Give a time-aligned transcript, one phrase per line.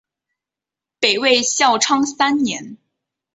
[0.99, 2.79] 北魏孝昌三年。